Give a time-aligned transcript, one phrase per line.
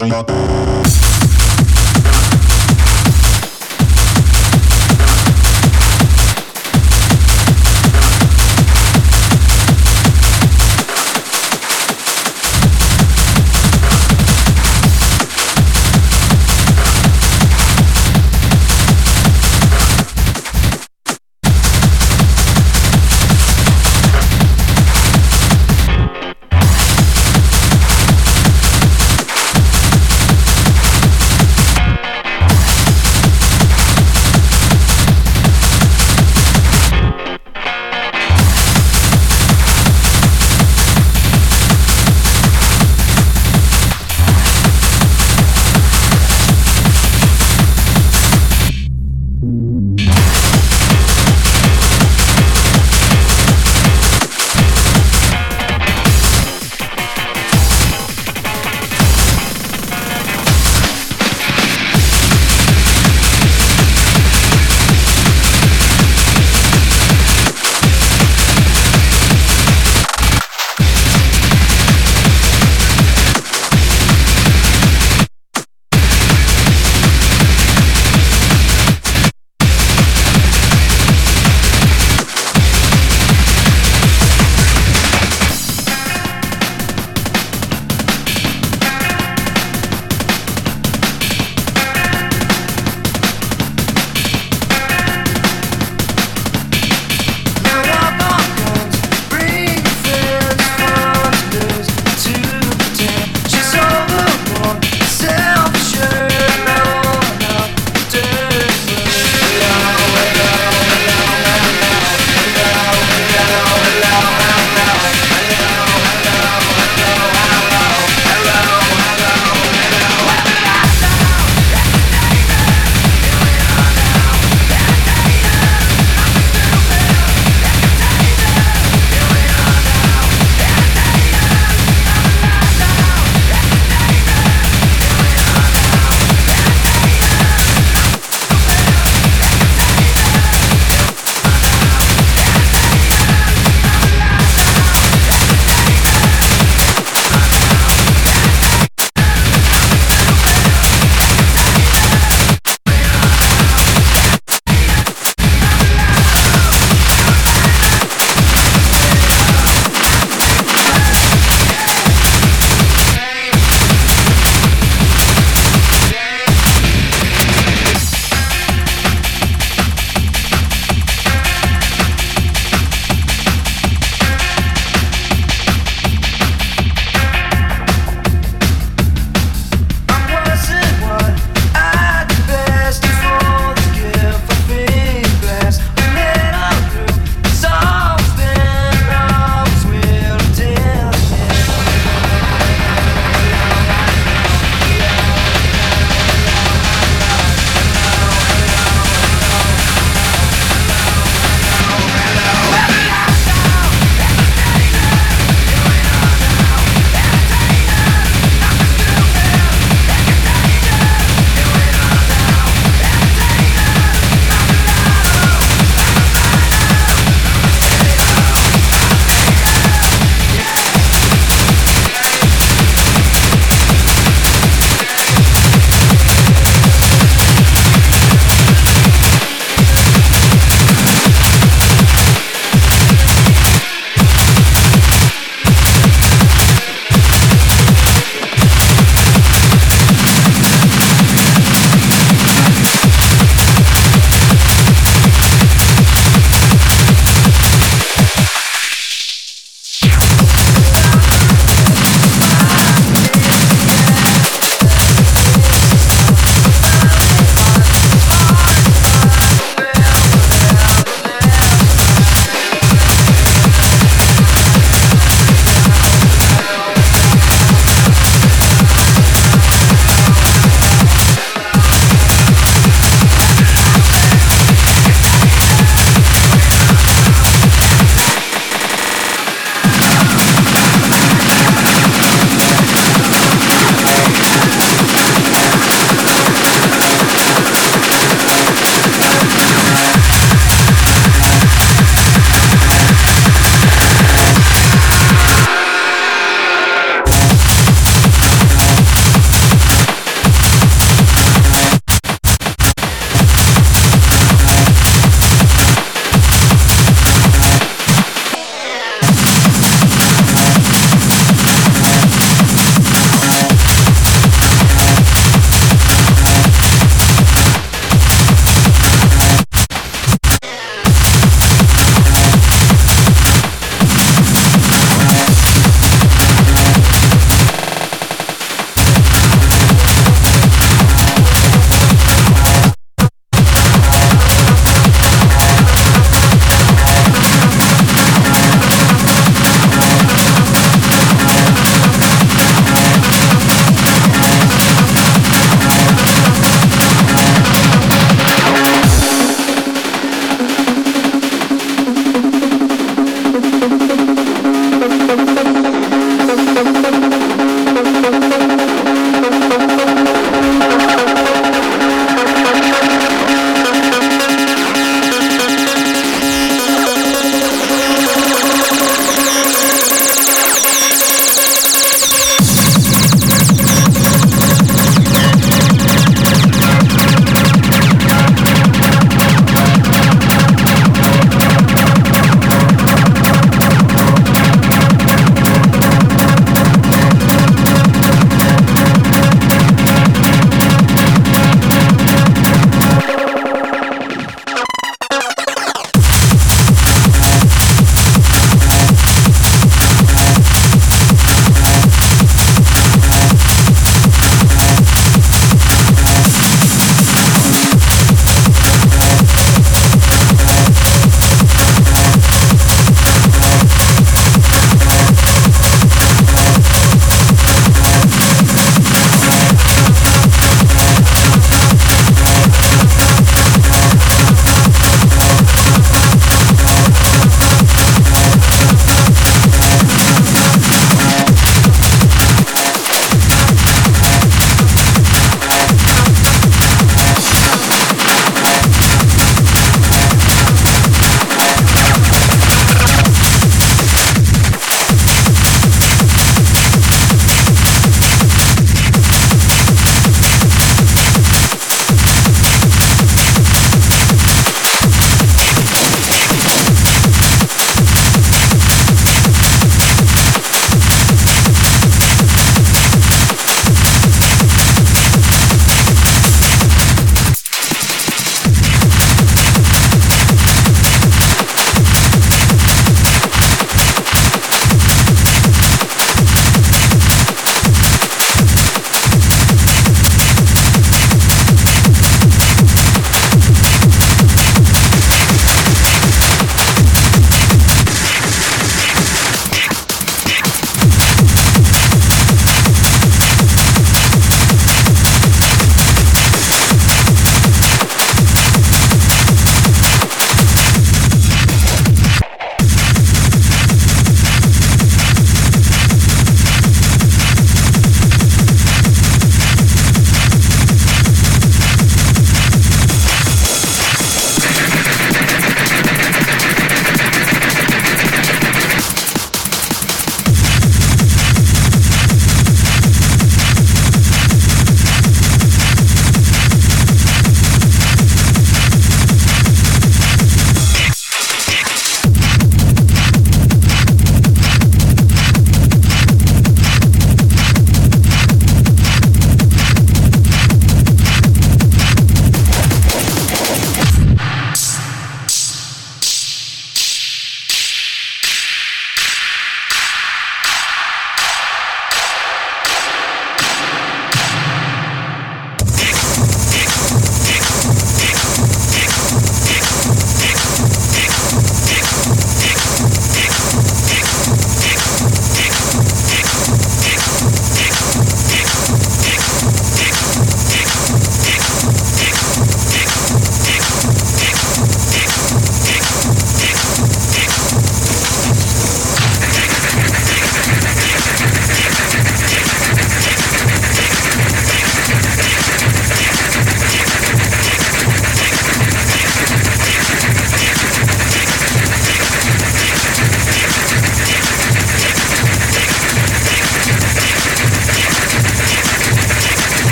[0.00, 0.49] tengo todo.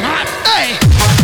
[0.00, 0.28] hot.
[0.44, 1.15] Hey.